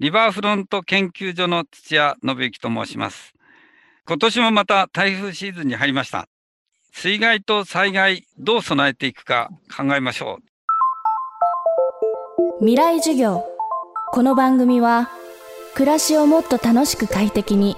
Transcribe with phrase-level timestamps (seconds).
[0.00, 3.34] リバーフロント研究所の土屋信之と申します。
[4.08, 6.26] 今年もまた台風シーズンに入りました。
[6.90, 10.38] 水害と災害、どう備えていくか考えましょ
[12.60, 12.60] う。
[12.60, 13.44] 未来授業。
[14.12, 15.10] この番組は、
[15.74, 17.76] 暮らしをもっと楽しく快適に、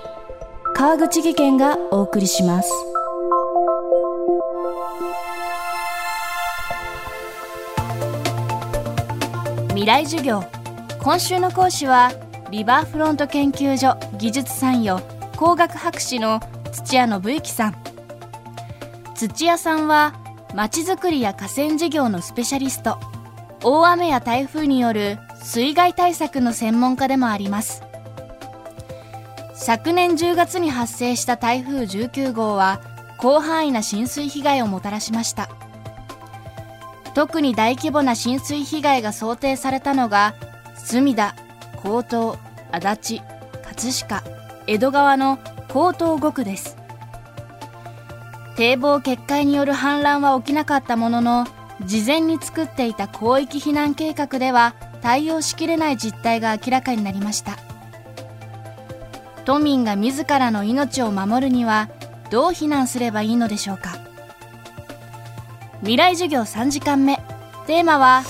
[0.74, 2.70] 川口義賢がお送りします。
[9.70, 10.61] 未来授業。
[11.02, 12.12] 今週の講師は
[12.52, 15.02] リバーフロント研究所技術参与
[15.36, 16.38] 工学博士の
[16.70, 17.76] 土屋信之さん。
[19.16, 20.14] 土屋さんは
[20.54, 23.00] まちづくりや河川事業のスペシャリスト。
[23.64, 27.82] 大雨や台風による水害対策の専門家でもあります。
[29.54, 32.80] 昨年10月に発生した台風19号は
[33.18, 35.48] 広範囲な浸水被害をもたらしました。
[37.14, 40.34] 特に大規模な浸水被害が想定されたのが
[40.84, 41.34] 隅田、
[41.84, 42.38] 江東、
[42.72, 43.22] 足立、
[43.62, 44.22] 葛飾、
[44.66, 46.76] 江戸川の江東5区です。
[48.56, 51.46] 堤防決壊による氾濫は起きなかったものの、
[51.84, 57.58] 事前に作っていた広域避難計画では対応しきれない実態が明らかになりました。
[59.44, 61.88] 都民が自らの命を守るには
[62.30, 63.98] どう避難すればいいのでしょうか
[65.80, 67.16] 未来授業3時間目
[67.66, 68.22] テーマは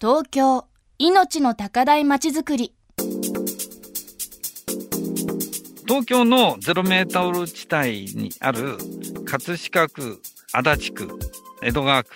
[0.00, 0.69] 東京
[1.02, 2.74] 命の高台まちづくり。
[5.88, 8.76] 東京のゼロメータル地帯にある
[9.24, 10.20] 葛飾区、
[10.52, 11.18] 足立区、
[11.62, 12.10] 江戸川区、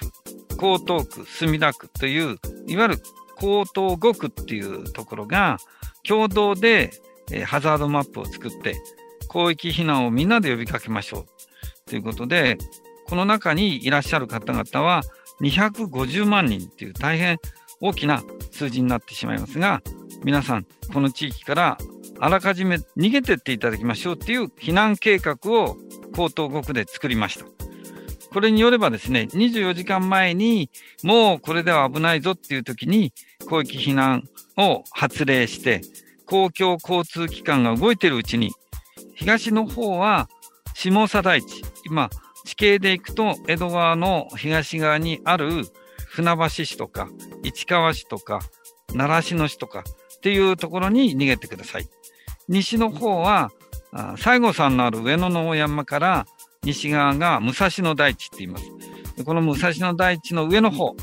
[0.60, 2.94] 江東区、墨田区という、いわゆる
[3.38, 5.56] 江東5区っていうところが
[6.06, 6.91] 共同で
[7.46, 8.74] ハザードマップを作って
[9.32, 11.26] 広域避難をみんなで呼びかけましょう
[11.88, 12.58] ということで、
[13.06, 15.00] この中にいらっしゃる方々は
[15.41, 17.38] 250万人っていう大変
[17.80, 19.83] 大きな数字になってしまいますが、
[20.25, 21.78] 皆さん、この地域から
[22.20, 25.77] あらかじめ逃げてっていただきましょうっていう避難計画を
[26.12, 27.47] 江東5区で作りました。
[28.33, 30.71] これによればですね、24時間前に
[31.03, 33.12] もうこれでは危ないぞっていう時に
[33.43, 34.25] 広域避難
[34.56, 35.82] を発令して、
[36.27, 38.53] 公共交通機関が動いているうちに、
[39.15, 40.28] 東の方は
[40.75, 42.10] 下佐台地、今、
[42.44, 45.65] 地形で行くと江戸川の東側にある
[46.14, 47.08] 船橋市とか
[47.42, 48.38] 市川市とか
[48.94, 51.88] 習志野市とかっていうところに逃げてください。
[52.48, 53.50] 西の方は
[54.16, 56.26] 西郷さんのある上野の大山から
[56.62, 58.64] 西側が武蔵野大地って言います。
[59.24, 60.94] この武蔵野大地の上の方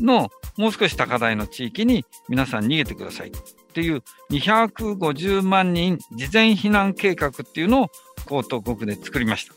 [0.00, 3.32] のもう少し高台の地域に皆さん逃げてくださいっ
[3.72, 7.86] ていう250万人事前避難計画っていうのを
[8.30, 9.54] 江東国で作りました。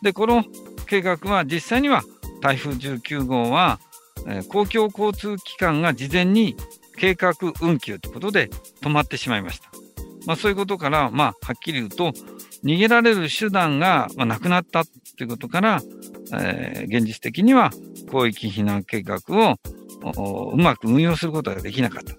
[0.00, 0.44] で、この
[0.86, 2.02] 計画は実際には
[2.40, 3.78] 台風19号は
[4.48, 6.56] 公共交通機関が事前に
[6.96, 8.48] 計画運休ということで
[8.80, 9.70] 止まってしまいました。
[10.26, 12.12] まあ、そういうことから、まあ、はっきり言うと、
[12.64, 15.82] 逃げられる手段がなくなったということから、
[16.32, 17.70] えー、現実的には
[18.08, 19.56] 広域避難計画を
[20.52, 22.14] うまく運用することができなかった。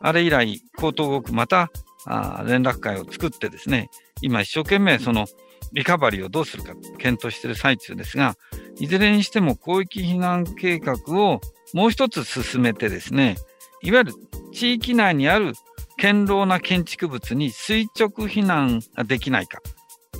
[0.00, 1.70] あれ以来、江東国また
[2.06, 3.88] あ連絡会を作ってですね、
[4.20, 5.26] 今一生懸命その
[5.72, 8.34] リカバリーをどうするか検討している最中ですが、
[8.78, 11.40] いずれにしても広域避難計画を
[11.74, 13.36] もう一つ進めてですね、
[13.82, 14.12] いわゆる
[14.52, 15.52] 地域内にある
[16.00, 19.60] 堅牢な建築物に垂直避難ができないか、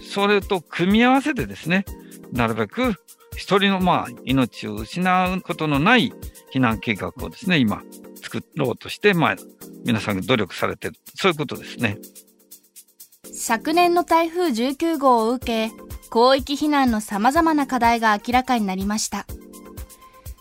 [0.03, 1.85] それと組み合わせてですね、
[2.33, 2.95] なるべく
[3.37, 6.13] 一人のまあ命を失うことのない
[6.53, 7.83] 避難計画をですね、今
[8.21, 9.37] 作ろうとして、まあ
[9.85, 11.99] 皆さんが努力されている、そういうことですね。
[13.33, 19.27] 昨年の台風19号を受け、広域避難の様々な課題が明らかになりました。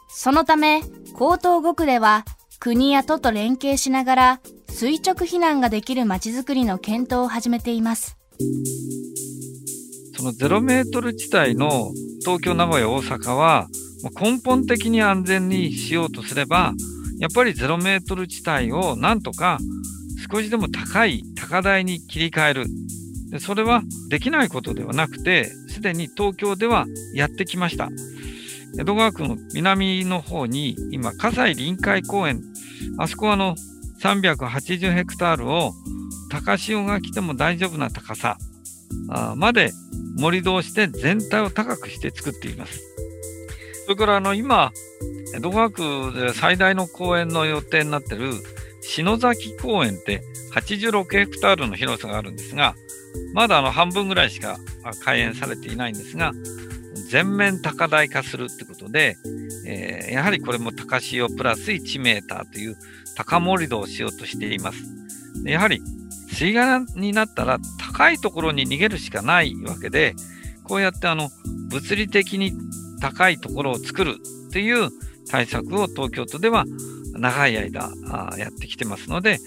[0.10, 2.26] そのため、江東5区では
[2.60, 4.40] 国や都と連携しながら
[4.70, 8.18] 垂直避難ができるまちづくりの検討を始めています。
[10.16, 11.92] そのゼロメートル地帯の
[12.22, 13.68] 東京、名古屋、大阪は
[14.20, 16.74] 根本的に安全にしようとすれば、
[17.20, 19.60] やっぱりゼロメートル地帯をなんとか
[20.32, 22.66] 少しでも高い高台に切り替える。
[23.39, 27.89] それはできないことではなくて、すでに東京ではやってきました。
[28.79, 32.41] 江戸川区の南の方に今、葛西臨海公園、
[32.97, 33.56] あそこはあの
[34.01, 35.74] 380ヘクタールを
[36.29, 38.38] 高潮が来ても大丈夫な高さ
[39.35, 39.71] まで
[40.18, 42.97] 盛り土をして全体を高くして作っています。
[43.88, 44.74] それからあの今、
[45.34, 48.34] 江戸川区で最大の公園の予定になっている
[48.81, 50.22] 篠崎公園って
[50.54, 52.75] 86ヘクタールの広さがあるんですが、
[53.34, 54.57] まだあの半分ぐらいしか
[55.06, 56.34] 開園されていないんですが、
[57.10, 59.16] 全面高台化するってことで、
[59.66, 62.75] えー、やはりこれも高潮プラス1メーターという
[63.16, 64.84] 高盛り土をしようとしています。
[65.45, 65.81] やはり
[66.30, 70.13] 水害になったら高いところに逃げるしかないわけで、
[70.66, 71.30] こうやってあの
[71.69, 72.51] 物理的に
[73.02, 74.16] 高いところを作る
[74.50, 74.90] っていう
[75.30, 76.66] 対策を東京都では
[77.14, 77.92] 長い間
[78.38, 79.40] やってきてますので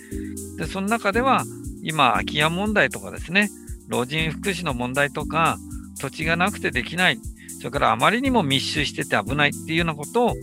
[0.56, 1.44] で、その中では
[1.82, 3.50] 今、空き家問題とかですね、
[3.88, 5.56] 老人福祉の問題とか、
[5.99, 7.19] 土地がなくてできない、
[7.58, 10.35] それからあまりにも密集してて危ないっていうようなことを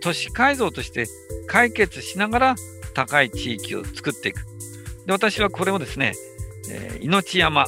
[0.00, 1.06] 都市改造として
[1.46, 2.54] 解決しながら
[2.94, 4.44] 高い地域を作っていく。
[5.06, 6.12] で私はこれをですね、
[6.70, 7.64] えー、命山、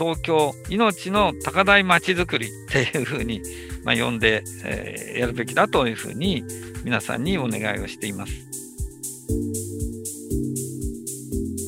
[0.00, 3.42] 東京命の高台まちづくりっていうふうに、
[3.84, 6.42] まあ、呼んで、えー、やるべきだというふうに
[6.84, 8.32] 皆さんにお願いをしています。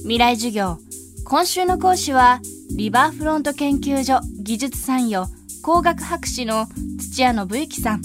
[0.04, 0.78] 未来授業
[1.24, 2.40] 今週の講師は
[2.74, 5.30] リバーフロント研究所技術参与
[5.62, 6.66] 工学博士の
[6.98, 8.02] 土屋信之さん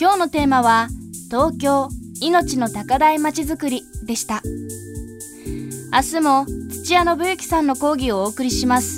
[0.00, 0.88] 今日のテーマは
[1.30, 1.88] 東京
[2.20, 4.42] 命の高台まちづくりでした
[5.92, 6.57] 明日も
[6.94, 8.97] 屋信之さんの講義をお送りします。